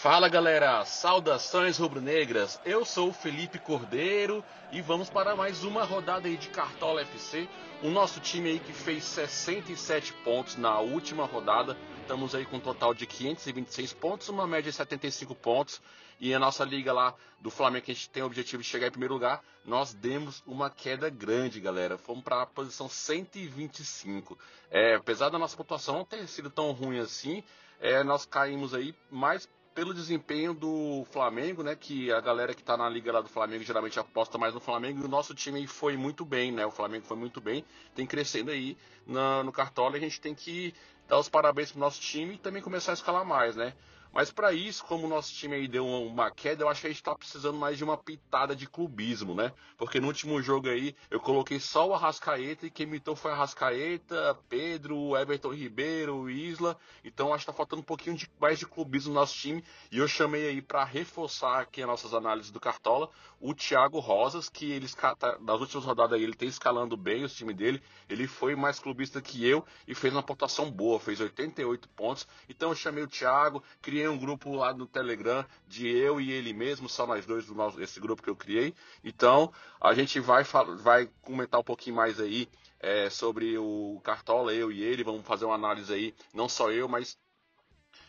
Fala 0.00 0.30
galera, 0.30 0.82
saudações 0.86 1.76
rubro-negras. 1.76 2.58
Eu 2.64 2.86
sou 2.86 3.10
o 3.10 3.12
Felipe 3.12 3.58
Cordeiro 3.58 4.42
e 4.72 4.80
vamos 4.80 5.10
para 5.10 5.36
mais 5.36 5.62
uma 5.62 5.84
rodada 5.84 6.26
aí 6.26 6.38
de 6.38 6.48
Cartola 6.48 7.02
FC. 7.02 7.46
O 7.82 7.90
nosso 7.90 8.18
time 8.18 8.48
aí 8.48 8.58
que 8.58 8.72
fez 8.72 9.04
67 9.04 10.14
pontos 10.24 10.56
na 10.56 10.80
última 10.80 11.26
rodada. 11.26 11.76
Estamos 12.00 12.34
aí 12.34 12.46
com 12.46 12.56
um 12.56 12.60
total 12.60 12.94
de 12.94 13.04
526 13.06 13.92
pontos, 13.92 14.30
uma 14.30 14.46
média 14.46 14.70
de 14.70 14.76
75 14.78 15.34
pontos. 15.34 15.82
E 16.18 16.32
a 16.32 16.38
nossa 16.38 16.64
liga 16.64 16.94
lá 16.94 17.14
do 17.38 17.50
Flamengo, 17.50 17.84
que 17.84 17.92
a 17.92 17.94
gente 17.94 18.08
tem 18.08 18.22
o 18.22 18.26
objetivo 18.26 18.62
de 18.62 18.68
chegar 18.70 18.86
em 18.86 18.92
primeiro 18.92 19.12
lugar, 19.12 19.44
nós 19.66 19.92
demos 19.92 20.42
uma 20.46 20.70
queda 20.70 21.10
grande, 21.10 21.60
galera. 21.60 21.98
Fomos 21.98 22.24
para 22.24 22.40
a 22.40 22.46
posição 22.46 22.88
125. 22.88 24.38
É, 24.70 24.94
apesar 24.94 25.28
da 25.28 25.38
nossa 25.38 25.58
pontuação 25.58 25.96
não 25.96 26.04
ter 26.06 26.26
sido 26.26 26.48
tão 26.48 26.72
ruim 26.72 27.00
assim, 27.00 27.44
é, 27.78 28.02
nós 28.02 28.24
caímos 28.24 28.72
aí 28.72 28.94
mais 29.10 29.46
pelo 29.74 29.94
desempenho 29.94 30.52
do 30.52 31.06
Flamengo, 31.10 31.62
né? 31.62 31.76
Que 31.76 32.12
a 32.12 32.20
galera 32.20 32.54
que 32.54 32.62
tá 32.62 32.76
na 32.76 32.88
liga 32.88 33.12
lá 33.12 33.20
do 33.20 33.28
Flamengo 33.28 33.62
geralmente 33.64 33.98
aposta 33.98 34.36
mais 34.36 34.54
no 34.54 34.60
Flamengo 34.60 35.00
e 35.00 35.04
o 35.04 35.08
nosso 35.08 35.34
time 35.34 35.66
foi 35.66 35.96
muito 35.96 36.24
bem, 36.24 36.52
né? 36.52 36.66
O 36.66 36.70
Flamengo 36.70 37.06
foi 37.06 37.16
muito 37.16 37.40
bem, 37.40 37.64
tem 37.94 38.06
crescendo 38.06 38.50
aí 38.50 38.76
na, 39.06 39.42
no 39.42 39.52
Cartola 39.52 39.96
e 39.96 39.98
a 39.98 40.00
gente 40.00 40.20
tem 40.20 40.34
que 40.34 40.74
dar 41.08 41.18
os 41.18 41.28
parabéns 41.28 41.70
pro 41.72 41.80
nosso 41.80 42.00
time 42.00 42.34
e 42.34 42.38
também 42.38 42.62
começar 42.62 42.92
a 42.92 42.94
escalar 42.94 43.24
mais, 43.24 43.56
né? 43.56 43.74
Mas 44.12 44.30
para 44.30 44.52
isso, 44.52 44.84
como 44.84 45.06
o 45.06 45.08
nosso 45.08 45.32
time 45.32 45.54
aí 45.54 45.68
deu 45.68 45.86
uma 45.86 46.30
queda, 46.30 46.64
eu 46.64 46.68
acho 46.68 46.80
que 46.80 46.86
a 46.88 46.90
gente 46.90 47.02
tá 47.02 47.14
precisando 47.14 47.56
mais 47.56 47.78
de 47.78 47.84
uma 47.84 47.96
pitada 47.96 48.56
de 48.56 48.66
clubismo, 48.66 49.34
né? 49.34 49.52
Porque 49.76 50.00
no 50.00 50.08
último 50.08 50.42
jogo 50.42 50.68
aí 50.68 50.96
eu 51.10 51.20
coloquei 51.20 51.60
só 51.60 51.88
o 51.88 51.94
Arrascaeta 51.94 52.66
e 52.66 52.70
quem 52.70 52.86
imitou 52.86 53.14
foi 53.14 53.30
Arrascaeta, 53.30 54.36
Pedro, 54.48 55.16
Everton 55.16 55.54
Ribeiro, 55.54 56.28
Isla. 56.28 56.76
Então 57.04 57.32
acho 57.32 57.44
que 57.44 57.52
tá 57.52 57.56
faltando 57.56 57.82
um 57.82 57.84
pouquinho 57.84 58.16
de, 58.16 58.28
mais 58.40 58.58
de 58.58 58.66
clubismo 58.66 59.12
no 59.14 59.20
nosso 59.20 59.34
time. 59.34 59.64
E 59.92 59.98
eu 59.98 60.08
chamei 60.08 60.48
aí 60.48 60.60
para 60.60 60.84
reforçar 60.84 61.60
aqui 61.60 61.80
as 61.80 61.88
nossas 61.88 62.12
análises 62.12 62.50
do 62.50 62.58
Cartola 62.58 63.10
o 63.40 63.54
Thiago 63.54 63.98
Rosas, 63.98 64.50
que 64.50 64.70
eles 64.70 64.94
tá, 64.94 65.38
nas 65.40 65.60
últimas 65.60 65.84
rodadas 65.84 66.12
aí 66.12 66.22
ele 66.22 66.34
tem 66.34 66.48
escalando 66.48 66.94
bem 66.96 67.24
o 67.24 67.28
time 67.28 67.54
dele. 67.54 67.82
Ele 68.08 68.26
foi 68.26 68.54
mais 68.54 68.78
clubista 68.78 69.22
que 69.22 69.46
eu 69.46 69.64
e 69.88 69.94
fez 69.94 70.12
uma 70.12 70.22
pontuação 70.22 70.70
boa, 70.70 71.00
fez 71.00 71.20
88 71.20 71.88
pontos. 71.88 72.28
Então 72.48 72.68
eu 72.68 72.74
chamei 72.74 73.02
o 73.02 73.08
Thiago, 73.08 73.62
criei 73.80 73.99
criei 74.00 74.08
um 74.08 74.18
grupo 74.18 74.54
lá 74.54 74.72
no 74.72 74.86
Telegram 74.86 75.44
de 75.68 75.86
eu 75.86 76.18
e 76.20 76.32
ele 76.32 76.54
mesmo, 76.54 76.88
só 76.88 77.06
nós 77.06 77.26
dois 77.26 77.46
do 77.46 77.54
nosso, 77.54 77.80
esse 77.82 78.00
grupo 78.00 78.22
que 78.22 78.30
eu 78.30 78.36
criei. 78.36 78.74
Então, 79.04 79.52
a 79.78 79.92
gente 79.92 80.18
vai, 80.18 80.42
vai 80.78 81.06
comentar 81.20 81.60
um 81.60 81.64
pouquinho 81.64 81.96
mais 81.96 82.18
aí 82.18 82.48
é, 82.78 83.10
sobre 83.10 83.58
o 83.58 84.00
Cartola, 84.02 84.54
eu 84.54 84.72
e 84.72 84.82
ele. 84.82 85.04
Vamos 85.04 85.26
fazer 85.26 85.44
uma 85.44 85.54
análise 85.54 85.92
aí, 85.92 86.14
não 86.32 86.48
só 86.48 86.70
eu, 86.70 86.88
mas 86.88 87.18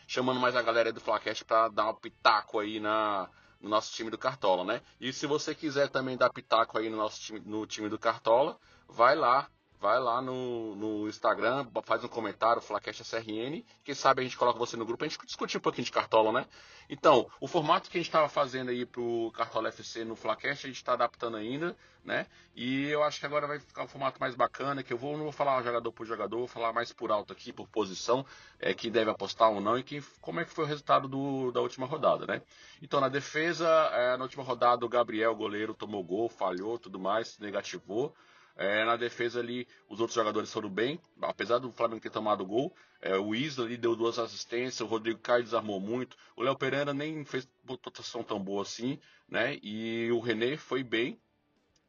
chamando 0.06 0.40
mais 0.40 0.56
a 0.56 0.62
galera 0.62 0.92
do 0.92 1.00
Flacast 1.00 1.44
para 1.44 1.68
dar 1.68 1.90
um 1.90 1.94
pitaco 1.94 2.58
aí 2.58 2.80
na, 2.80 3.28
no 3.60 3.68
nosso 3.68 3.92
time 3.92 4.10
do 4.10 4.16
Cartola, 4.16 4.64
né? 4.64 4.80
E 4.98 5.12
se 5.12 5.26
você 5.26 5.54
quiser 5.54 5.90
também 5.90 6.16
dar 6.16 6.32
pitaco 6.32 6.78
aí 6.78 6.88
no 6.88 6.96
nosso 6.96 7.20
time, 7.20 7.40
no 7.44 7.66
time 7.66 7.90
do 7.90 7.98
Cartola, 7.98 8.58
vai 8.88 9.14
lá 9.14 9.46
vai 9.82 9.98
lá 9.98 10.22
no, 10.22 10.76
no 10.76 11.08
Instagram, 11.08 11.66
faz 11.82 12.04
um 12.04 12.08
comentário, 12.08 12.62
Flacast 12.62 13.02
SRN, 13.02 13.64
quem 13.82 13.94
sabe 13.96 14.20
a 14.20 14.24
gente 14.24 14.36
coloca 14.36 14.56
você 14.56 14.76
no 14.76 14.86
grupo, 14.86 15.04
a 15.04 15.08
gente 15.08 15.18
discutir 15.26 15.56
um 15.58 15.60
pouquinho 15.60 15.84
de 15.84 15.90
Cartola, 15.90 16.30
né? 16.30 16.46
Então, 16.88 17.28
o 17.40 17.48
formato 17.48 17.90
que 17.90 17.98
a 17.98 18.00
gente 18.00 18.06
estava 18.06 18.28
fazendo 18.28 18.70
aí 18.70 18.86
pro 18.86 19.32
Cartola 19.34 19.70
FC 19.70 20.04
no 20.04 20.14
Flacast, 20.14 20.64
a 20.64 20.68
gente 20.68 20.76
está 20.76 20.92
adaptando 20.92 21.36
ainda, 21.36 21.76
né? 22.04 22.28
E 22.54 22.86
eu 22.90 23.02
acho 23.02 23.18
que 23.18 23.26
agora 23.26 23.48
vai 23.48 23.58
ficar 23.58 23.82
um 23.82 23.88
formato 23.88 24.20
mais 24.20 24.36
bacana, 24.36 24.84
que 24.84 24.92
eu 24.92 24.96
vou, 24.98 25.16
não 25.16 25.24
vou 25.24 25.32
falar 25.32 25.60
jogador 25.64 25.90
por 25.90 26.06
jogador, 26.06 26.38
vou 26.38 26.46
falar 26.46 26.72
mais 26.72 26.92
por 26.92 27.10
alto 27.10 27.32
aqui, 27.32 27.52
por 27.52 27.66
posição, 27.66 28.24
é, 28.60 28.72
que 28.72 28.88
deve 28.88 29.10
apostar 29.10 29.50
ou 29.50 29.60
não, 29.60 29.76
e 29.76 29.82
que, 29.82 30.00
como 30.20 30.38
é 30.38 30.44
que 30.44 30.52
foi 30.52 30.64
o 30.64 30.68
resultado 30.68 31.08
do, 31.08 31.50
da 31.50 31.60
última 31.60 31.86
rodada, 31.86 32.24
né? 32.24 32.40
Então, 32.80 33.00
na 33.00 33.08
defesa, 33.08 33.66
é, 33.92 34.16
na 34.16 34.22
última 34.22 34.44
rodada, 34.44 34.86
o 34.86 34.88
Gabriel, 34.88 35.34
goleiro, 35.34 35.74
tomou 35.74 36.04
gol, 36.04 36.28
falhou, 36.28 36.78
tudo 36.78 37.00
mais, 37.00 37.36
negativou. 37.40 38.14
É, 38.56 38.84
na 38.84 38.96
defesa 38.96 39.40
ali, 39.40 39.66
os 39.88 40.00
outros 40.00 40.14
jogadores 40.14 40.52
foram 40.52 40.68
bem, 40.68 41.00
apesar 41.22 41.58
do 41.58 41.72
Flamengo 41.72 42.00
ter 42.00 42.10
tomado 42.10 42.44
gol. 42.44 42.74
É, 43.00 43.16
o 43.16 43.34
Isla 43.34 43.64
ali 43.64 43.76
deu 43.76 43.96
duas 43.96 44.18
assistências, 44.18 44.80
o 44.80 44.86
Rodrigo 44.86 45.18
Caio 45.20 45.42
desarmou 45.42 45.80
muito. 45.80 46.16
O 46.36 46.42
Léo 46.42 46.56
Pereira 46.56 46.92
nem 46.92 47.24
fez 47.24 47.48
pontuação 47.66 48.22
tão 48.22 48.38
boa 48.38 48.62
assim, 48.62 48.98
né? 49.28 49.58
E 49.62 50.10
o 50.12 50.20
René 50.20 50.56
foi 50.56 50.82
bem, 50.82 51.18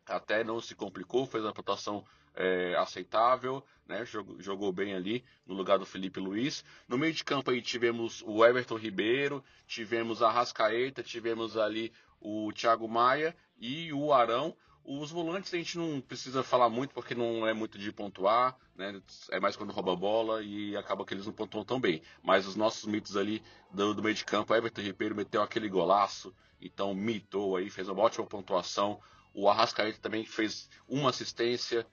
até 0.05 0.43
não 0.43 0.61
se 0.61 0.73
complicou, 0.73 1.25
fez 1.25 1.43
uma 1.43 1.53
pontuação 1.53 2.05
é, 2.35 2.75
aceitável, 2.77 3.63
né? 3.87 4.05
Jogou, 4.05 4.41
jogou, 4.41 4.71
bem 4.71 4.93
ali 4.93 5.23
no 5.45 5.53
lugar 5.53 5.77
do 5.77 5.85
Felipe 5.85 6.19
Luiz. 6.19 6.63
No 6.87 6.97
meio 6.97 7.13
de 7.13 7.23
campo 7.23 7.51
aí 7.51 7.61
tivemos 7.61 8.23
o 8.25 8.43
Everton 8.45 8.77
Ribeiro, 8.77 9.43
tivemos 9.67 10.21
a 10.21 10.31
Rascaeta, 10.31 11.03
tivemos 11.03 11.57
ali 11.57 11.91
o 12.19 12.51
Thiago 12.53 12.87
Maia 12.87 13.35
e 13.59 13.91
o 13.93 14.13
Arão. 14.13 14.55
Os 14.85 15.11
volantes 15.11 15.53
a 15.53 15.57
gente 15.57 15.77
não 15.77 16.01
precisa 16.01 16.43
falar 16.43 16.69
muito 16.69 16.93
porque 16.93 17.15
não 17.15 17.47
é 17.47 17.53
muito 17.53 17.77
de 17.77 17.89
pontuar, 17.91 18.57
né? 18.75 19.01
É 19.31 19.39
mais 19.39 19.55
quando 19.55 19.71
rouba 19.71 19.93
a 19.93 19.95
bola 19.95 20.43
e 20.43 20.75
acaba 20.75 21.05
que 21.05 21.13
eles 21.13 21.25
não 21.25 21.31
pontuam 21.31 21.63
tão 21.63 21.79
bem. 21.79 22.01
Mas 22.21 22.45
os 22.45 22.57
nossos 22.57 22.85
mitos 22.85 23.15
ali 23.15 23.41
do, 23.71 23.93
do 23.93 24.03
meio 24.03 24.13
de 24.13 24.25
campo, 24.25 24.53
Everton 24.53 24.81
Ribeiro 24.81 25.15
meteu 25.15 25.41
aquele 25.41 25.69
golaço, 25.69 26.35
então 26.61 26.93
mitou 26.93 27.55
aí, 27.55 27.69
fez 27.69 27.87
uma 27.87 28.01
ótima 28.01 28.25
pontuação. 28.27 28.99
O 29.33 29.49
Arrascaeta 29.49 29.99
também 29.99 30.25
fez 30.25 30.69
uma 30.87 31.11
assistência, 31.11 31.87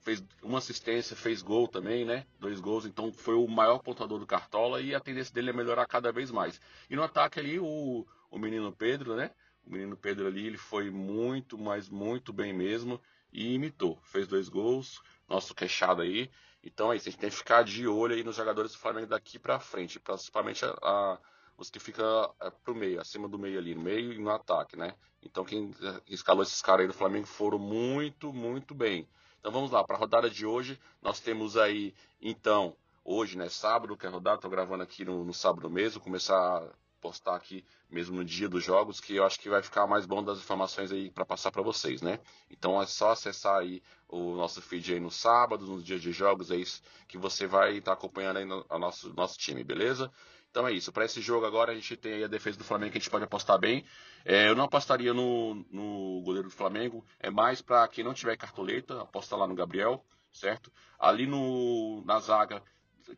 fez 0.00 0.22
uma 0.42 0.58
assistência, 0.58 1.16
fez 1.16 1.40
gol 1.40 1.66
também, 1.66 2.04
né? 2.04 2.26
Dois 2.38 2.60
gols, 2.60 2.84
então 2.84 3.10
foi 3.12 3.34
o 3.34 3.48
maior 3.48 3.78
pontuador 3.78 4.18
do 4.18 4.26
Cartola 4.26 4.82
e 4.82 4.94
a 4.94 5.00
tendência 5.00 5.32
dele 5.32 5.50
é 5.50 5.52
melhorar 5.54 5.86
cada 5.86 6.12
vez 6.12 6.30
mais. 6.30 6.60
E 6.90 6.94
no 6.94 7.02
ataque 7.02 7.40
ali, 7.40 7.58
o, 7.58 8.06
o 8.30 8.38
menino 8.38 8.70
Pedro, 8.72 9.16
né? 9.16 9.30
O 9.66 9.72
menino 9.72 9.96
Pedro 9.96 10.26
ali, 10.26 10.46
ele 10.46 10.56
foi 10.56 10.90
muito, 10.90 11.58
mas 11.58 11.88
muito 11.88 12.32
bem 12.32 12.52
mesmo 12.52 13.00
e 13.32 13.54
imitou. 13.54 13.98
Fez 14.04 14.28
dois 14.28 14.48
gols, 14.48 15.02
nosso 15.28 15.54
queixado 15.54 16.02
aí. 16.02 16.30
Então 16.62 16.92
é 16.92 16.96
isso, 16.96 17.08
a 17.08 17.10
gente 17.10 17.20
tem 17.20 17.30
que 17.30 17.36
ficar 17.36 17.62
de 17.62 17.86
olho 17.86 18.14
aí 18.14 18.24
nos 18.24 18.36
jogadores 18.36 18.72
do 18.72 18.78
Flamengo 18.78 19.06
daqui 19.06 19.38
para 19.38 19.60
frente, 19.60 20.00
principalmente 20.00 20.64
a, 20.64 20.70
a, 20.82 21.18
os 21.56 21.70
que 21.70 21.78
ficam 21.78 22.34
é, 22.40 22.50
pro 22.50 22.74
meio, 22.74 23.00
acima 23.00 23.28
do 23.28 23.38
meio 23.38 23.58
ali, 23.58 23.74
no 23.74 23.82
meio 23.82 24.12
e 24.12 24.18
no 24.18 24.30
ataque, 24.30 24.76
né? 24.76 24.94
Então 25.22 25.44
quem 25.44 25.72
escalou 26.08 26.42
esses 26.42 26.60
caras 26.62 26.82
aí 26.82 26.86
do 26.88 26.94
Flamengo 26.94 27.26
foram 27.26 27.58
muito, 27.58 28.32
muito 28.32 28.74
bem. 28.74 29.08
Então 29.38 29.52
vamos 29.52 29.70
lá, 29.70 29.84
para 29.84 29.96
a 29.96 29.98
rodada 29.98 30.28
de 30.28 30.44
hoje, 30.44 30.78
nós 31.00 31.20
temos 31.20 31.56
aí, 31.56 31.94
então, 32.20 32.76
hoje, 33.04 33.38
né, 33.38 33.48
sábado, 33.48 33.96
que 33.96 34.06
é 34.06 34.08
rodada, 34.08 34.40
tô 34.40 34.48
gravando 34.48 34.82
aqui 34.82 35.04
no, 35.04 35.24
no 35.24 35.32
sábado 35.32 35.70
mesmo, 35.70 36.00
começar 36.00 36.68
postar 37.00 37.36
aqui 37.36 37.64
mesmo 37.90 38.16
no 38.16 38.24
dia 38.24 38.48
dos 38.48 38.64
jogos, 38.64 39.00
que 39.00 39.16
eu 39.16 39.24
acho 39.24 39.38
que 39.38 39.48
vai 39.48 39.62
ficar 39.62 39.86
mais 39.86 40.06
bom 40.06 40.22
das 40.22 40.38
informações 40.38 40.90
aí 40.90 41.10
para 41.10 41.24
passar 41.24 41.50
para 41.50 41.62
vocês, 41.62 42.02
né? 42.02 42.18
Então 42.50 42.80
é 42.80 42.86
só 42.86 43.10
acessar 43.10 43.58
aí 43.58 43.82
o 44.08 44.34
nosso 44.36 44.60
feed 44.62 44.94
aí 44.94 45.00
no 45.00 45.10
sábado, 45.10 45.66
nos 45.66 45.84
dias 45.84 46.00
de 46.00 46.12
jogos, 46.12 46.50
é 46.50 46.56
isso 46.56 46.82
que 47.08 47.18
você 47.18 47.46
vai 47.46 47.78
estar 47.78 47.92
tá 47.92 47.98
acompanhando 47.98 48.38
aí 48.38 48.44
no, 48.44 48.64
o 48.68 48.78
nosso, 48.78 49.12
nosso 49.14 49.38
time, 49.38 49.62
beleza? 49.62 50.10
Então 50.50 50.66
é 50.66 50.72
isso. 50.72 50.90
Para 50.90 51.04
esse 51.04 51.20
jogo 51.20 51.44
agora 51.44 51.72
a 51.72 51.74
gente 51.74 51.96
tem 51.96 52.14
aí 52.14 52.24
a 52.24 52.28
defesa 52.28 52.56
do 52.56 52.64
Flamengo 52.64 52.92
que 52.92 52.96
a 52.98 53.00
gente 53.00 53.10
pode 53.10 53.24
apostar 53.24 53.58
bem. 53.58 53.84
É, 54.24 54.48
eu 54.48 54.54
não 54.54 54.64
apostaria 54.64 55.12
no, 55.12 55.54
no 55.70 56.22
goleiro 56.24 56.48
do 56.48 56.54
Flamengo. 56.54 57.04
É 57.20 57.30
mais 57.30 57.60
para 57.60 57.86
quem 57.88 58.02
não 58.02 58.14
tiver 58.14 58.38
cartoleta, 58.38 59.02
aposta 59.02 59.36
lá 59.36 59.46
no 59.46 59.54
Gabriel, 59.54 60.02
certo? 60.32 60.72
Ali 60.98 61.26
no, 61.26 62.02
na 62.06 62.18
zaga 62.20 62.62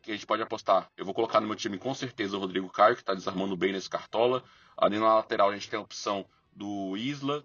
que 0.01 0.11
a 0.11 0.13
gente 0.13 0.25
pode 0.25 0.41
apostar. 0.41 0.89
Eu 0.95 1.05
vou 1.05 1.13
colocar 1.13 1.41
no 1.41 1.47
meu 1.47 1.55
time 1.55 1.77
com 1.77 1.93
certeza 1.93 2.37
o 2.37 2.39
Rodrigo 2.39 2.69
Caio, 2.69 2.95
que 2.95 3.01
está 3.01 3.13
desarmando 3.13 3.55
bem 3.55 3.71
nesse 3.71 3.89
cartola. 3.89 4.43
Ali 4.77 4.99
na 4.99 5.15
lateral 5.15 5.49
a 5.49 5.53
gente 5.53 5.69
tem 5.69 5.79
a 5.79 5.81
opção 5.81 6.25
do 6.51 6.95
Isla 6.97 7.43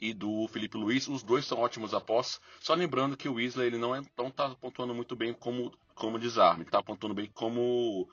e 0.00 0.12
do 0.12 0.48
Felipe 0.48 0.76
Luiz. 0.76 1.06
Os 1.06 1.22
dois 1.22 1.46
são 1.46 1.58
ótimos 1.58 1.94
apostas. 1.94 2.40
Só 2.60 2.74
lembrando 2.74 3.16
que 3.16 3.28
o 3.28 3.38
Isla 3.38 3.64
ele 3.64 3.78
não 3.78 3.96
está 3.96 4.30
tá 4.30 4.54
pontuando 4.54 4.94
muito 4.94 5.14
bem 5.14 5.32
como, 5.32 5.72
como 5.94 6.18
desarme. 6.18 6.64
Está 6.64 6.82
pontuando 6.82 7.14
bem 7.14 7.30
como, 7.32 8.08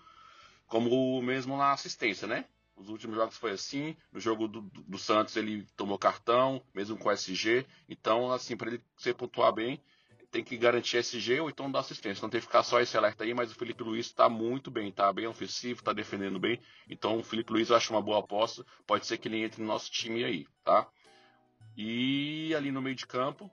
como 0.67 1.21
mesmo 1.21 1.57
na 1.57 1.71
assistência, 1.71 2.27
né? 2.27 2.45
Os 2.75 2.87
últimos 2.87 3.15
jogos 3.17 3.37
foi 3.37 3.51
assim. 3.51 3.97
No 4.11 4.19
jogo 4.19 4.47
do, 4.47 4.61
do 4.61 4.97
Santos 4.97 5.35
ele 5.35 5.67
tomou 5.75 5.97
cartão, 5.97 6.61
mesmo 6.73 6.97
com 6.97 7.11
SG. 7.11 7.65
Então, 7.89 8.31
assim, 8.31 8.55
para 8.55 8.69
ele 8.69 8.83
se 8.95 9.13
pontuar 9.13 9.51
bem, 9.51 9.81
tem 10.31 10.43
que 10.43 10.57
garantir 10.57 10.97
SG 10.97 11.39
ou 11.39 11.49
então 11.49 11.71
dar 11.71 11.79
assistência. 11.79 12.21
Não 12.21 12.29
tem 12.29 12.39
que 12.39 12.45
ficar 12.45 12.63
só 12.63 12.79
esse 12.79 12.95
alerta 12.95 13.23
aí, 13.23 13.33
mas 13.33 13.51
o 13.51 13.55
Felipe 13.55 13.83
Luiz 13.83 14.07
está 14.07 14.29
muito 14.29 14.69
bem, 14.69 14.89
está 14.89 15.11
bem 15.11 15.27
ofensivo, 15.27 15.79
está 15.79 15.93
defendendo 15.93 16.39
bem. 16.39 16.59
Então 16.87 17.17
o 17.19 17.23
Felipe 17.23 17.51
Luiz 17.51 17.69
eu 17.69 17.75
acho 17.75 17.91
uma 17.91 18.01
boa 18.01 18.19
aposta. 18.19 18.65
Pode 18.85 19.05
ser 19.05 19.17
que 19.17 19.27
ele 19.27 19.43
entre 19.43 19.61
no 19.61 19.67
nosso 19.67 19.89
time 19.91 20.23
aí, 20.23 20.45
tá? 20.63 20.87
E 21.75 22.53
ali 22.55 22.71
no 22.71 22.81
meio 22.81 22.95
de 22.95 23.07
campo, 23.07 23.49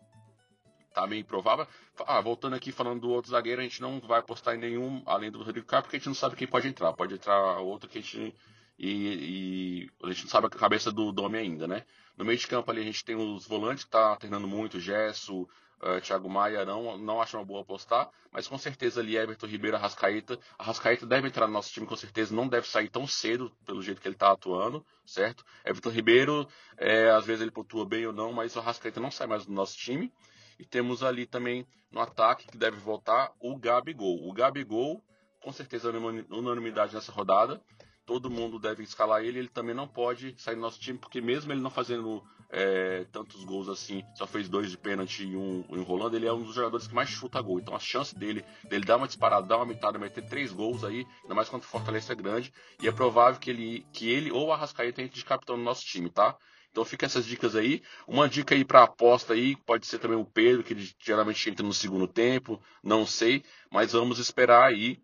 tá 0.92 1.06
bem 1.06 1.22
provável. 1.24 1.66
Ah, 2.06 2.20
voltando 2.20 2.56
aqui 2.56 2.72
falando 2.72 3.00
do 3.00 3.10
outro 3.10 3.30
zagueiro, 3.30 3.60
a 3.60 3.64
gente 3.64 3.80
não 3.80 4.00
vai 4.00 4.20
apostar 4.20 4.54
em 4.54 4.58
nenhum 4.58 5.02
além 5.06 5.30
do 5.30 5.42
Rodrigo 5.42 5.66
Caio, 5.66 5.82
porque 5.82 5.96
a 5.96 5.98
gente 5.98 6.08
não 6.08 6.14
sabe 6.14 6.36
quem 6.36 6.46
pode 6.46 6.68
entrar. 6.68 6.92
Pode 6.92 7.14
entrar 7.14 7.58
outro 7.60 7.88
que 7.88 7.98
a 7.98 8.02
gente. 8.02 8.34
E, 8.78 9.88
e 9.88 10.06
a 10.06 10.08
gente 10.08 10.24
não 10.24 10.30
sabe 10.30 10.46
a 10.48 10.50
cabeça 10.50 10.92
do, 10.92 11.10
do 11.10 11.22
homem 11.22 11.40
ainda, 11.40 11.66
né? 11.66 11.84
No 12.16 12.24
meio 12.24 12.38
de 12.38 12.46
campo 12.46 12.70
ali 12.70 12.82
a 12.82 12.84
gente 12.84 13.04
tem 13.04 13.16
os 13.16 13.46
volantes 13.46 13.84
que 13.84 13.90
tá 13.90 14.16
treinando 14.16 14.46
muito, 14.46 14.78
Gesso, 14.78 15.48
uh, 15.82 16.00
Thiago 16.00 16.28
Maia 16.28 16.64
não, 16.64 16.96
não 16.98 17.20
acho 17.20 17.36
uma 17.36 17.44
boa 17.44 17.62
apostar, 17.62 18.10
mas 18.30 18.46
com 18.46 18.58
certeza 18.58 19.00
ali 19.00 19.16
Everton 19.16 19.46
Ribeiro, 19.46 19.76
Arrascaeta. 19.76 20.38
Arrascaeta 20.58 21.06
deve 21.06 21.28
entrar 21.28 21.46
no 21.46 21.52
nosso 21.52 21.72
time, 21.72 21.86
com 21.86 21.96
certeza, 21.96 22.34
não 22.34 22.48
deve 22.48 22.68
sair 22.68 22.88
tão 22.88 23.06
cedo 23.06 23.50
pelo 23.64 23.82
jeito 23.82 24.00
que 24.00 24.08
ele 24.08 24.14
está 24.14 24.32
atuando, 24.32 24.84
certo? 25.04 25.44
Everton 25.64 25.90
Ribeiro, 25.90 26.48
é, 26.76 27.10
às 27.10 27.24
vezes 27.24 27.42
ele 27.42 27.50
pontua 27.50 27.84
bem 27.86 28.06
ou 28.06 28.12
não, 28.12 28.32
mas 28.32 28.54
o 28.56 28.58
Arrascaeta 28.58 29.00
não 29.00 29.10
sai 29.10 29.26
mais 29.26 29.46
do 29.46 29.52
nosso 29.52 29.76
time. 29.76 30.12
E 30.58 30.64
temos 30.64 31.02
ali 31.02 31.26
também 31.26 31.66
no 31.90 32.00
ataque 32.00 32.46
que 32.46 32.56
deve 32.56 32.78
voltar 32.78 33.30
o 33.38 33.56
Gabigol. 33.58 34.26
O 34.26 34.32
Gabigol, 34.32 35.02
com 35.42 35.52
certeza, 35.52 35.90
unanimidade 35.90 36.94
nessa 36.94 37.12
rodada 37.12 37.60
todo 38.06 38.30
mundo 38.30 38.58
deve 38.58 38.84
escalar 38.84 39.22
ele, 39.22 39.40
ele 39.40 39.48
também 39.48 39.74
não 39.74 39.88
pode 39.88 40.34
sair 40.38 40.54
do 40.54 40.60
nosso 40.60 40.78
time, 40.78 40.96
porque 40.96 41.20
mesmo 41.20 41.52
ele 41.52 41.60
não 41.60 41.70
fazendo 41.70 42.22
é, 42.48 43.04
tantos 43.10 43.44
gols 43.44 43.68
assim, 43.68 44.04
só 44.14 44.26
fez 44.26 44.48
dois 44.48 44.70
de 44.70 44.78
pênalti 44.78 45.24
e 45.24 45.36
um 45.36 45.64
enrolando, 45.70 46.14
ele 46.14 46.26
é 46.26 46.32
um 46.32 46.42
dos 46.42 46.54
jogadores 46.54 46.86
que 46.86 46.94
mais 46.94 47.08
chuta 47.08 47.40
gol. 47.40 47.58
Então 47.58 47.74
a 47.74 47.80
chance 47.80 48.16
dele, 48.16 48.44
dele 48.64 48.84
dar 48.84 48.96
uma 48.96 49.08
disparada, 49.08 49.46
dar 49.46 49.56
uma 49.56 49.66
mitada, 49.66 49.98
meter 49.98 50.24
três 50.24 50.52
gols 50.52 50.84
aí, 50.84 51.04
ainda 51.22 51.34
mais 51.34 51.48
contra 51.48 51.66
o 51.66 51.70
Fortaleza 51.70 52.12
é 52.12 52.16
grande, 52.16 52.52
e 52.80 52.86
é 52.86 52.92
provável 52.92 53.40
que 53.40 53.50
ele, 53.50 53.84
que 53.92 54.08
ele 54.08 54.30
ou 54.30 54.46
o 54.46 54.52
Arrascaeta 54.52 55.02
entre 55.02 55.18
de 55.18 55.24
capitão 55.24 55.56
no 55.56 55.64
nosso 55.64 55.84
time, 55.84 56.08
tá? 56.08 56.36
Então 56.70 56.84
fica 56.84 57.06
essas 57.06 57.24
dicas 57.24 57.56
aí. 57.56 57.82
Uma 58.06 58.28
dica 58.28 58.54
aí 58.54 58.64
para 58.64 58.82
aposta 58.82 59.32
aí, 59.32 59.56
pode 59.56 59.86
ser 59.86 59.98
também 59.98 60.18
o 60.18 60.26
Pedro, 60.26 60.62
que 60.62 60.76
geralmente 61.02 61.48
entra 61.48 61.64
no 61.66 61.72
segundo 61.72 62.06
tempo, 62.06 62.62
não 62.84 63.06
sei, 63.06 63.42
mas 63.70 63.92
vamos 63.92 64.18
esperar 64.18 64.62
aí 64.64 65.00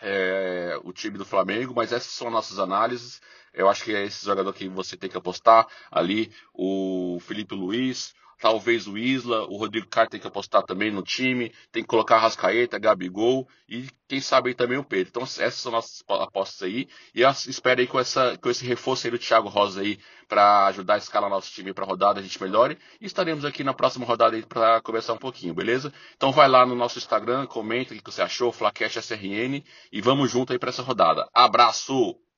é, 0.00 0.78
o 0.84 0.92
time 0.92 1.18
do 1.18 1.24
Flamengo, 1.24 1.74
mas 1.74 1.92
essas 1.92 2.12
são 2.12 2.30
nossas 2.30 2.58
análises. 2.58 3.20
Eu 3.52 3.68
acho 3.68 3.84
que 3.84 3.94
é 3.94 4.04
esse 4.04 4.24
jogador 4.24 4.52
que 4.52 4.68
você 4.68 4.96
tem 4.96 5.10
que 5.10 5.16
apostar 5.16 5.66
ali, 5.90 6.32
o 6.54 7.18
Felipe 7.20 7.54
Luiz, 7.54 8.14
talvez 8.40 8.86
o 8.86 8.96
Isla, 8.96 9.42
o 9.46 9.56
Rodrigo 9.56 9.86
Caio 9.86 10.08
tem 10.08 10.18
que 10.18 10.26
apostar 10.26 10.62
também 10.62 10.90
no 10.90 11.02
time, 11.02 11.52
tem 11.70 11.82
que 11.82 11.88
colocar 11.88 12.18
Rascaeta, 12.18 12.78
Gabigol 12.78 13.46
e 13.68 13.86
quem 14.08 14.20
sabe 14.20 14.48
aí 14.48 14.54
também 14.54 14.78
o 14.78 14.84
Pedro. 14.84 15.10
Então 15.10 15.22
essas 15.22 15.54
são 15.54 15.70
nossas 15.70 16.02
apostas 16.08 16.62
aí 16.62 16.88
e 17.14 17.22
espero 17.22 17.80
aí 17.80 17.86
com, 17.86 18.00
essa, 18.00 18.36
com 18.38 18.48
esse 18.48 18.64
reforço 18.64 19.06
aí 19.06 19.10
do 19.10 19.18
Thiago 19.18 19.48
Rosa 19.48 19.82
aí 19.82 19.98
para 20.26 20.66
ajudar 20.66 20.94
a 20.94 20.98
escalar 20.98 21.28
nosso 21.28 21.52
time 21.52 21.74
para 21.74 21.84
rodada, 21.84 22.18
a 22.18 22.22
gente 22.22 22.40
melhore 22.42 22.78
e 23.00 23.06
estaremos 23.06 23.44
aqui 23.44 23.62
na 23.62 23.74
próxima 23.74 24.06
rodada 24.06 24.34
aí 24.36 24.42
para 24.42 24.80
conversar 24.80 25.12
um 25.12 25.18
pouquinho, 25.18 25.52
beleza? 25.52 25.92
Então 26.16 26.32
vai 26.32 26.48
lá 26.48 26.64
no 26.64 26.74
nosso 26.74 26.98
Instagram, 26.98 27.46
comenta 27.46 27.92
o 27.92 27.96
que 27.96 28.10
você 28.10 28.22
achou, 28.22 28.50
Flacash 28.50 28.96
SRN 28.96 29.62
e 29.92 30.00
vamos 30.00 30.30
junto 30.30 30.52
aí 30.52 30.58
para 30.58 30.70
essa 30.70 30.82
rodada. 30.82 31.28
Abraço! 31.34 32.29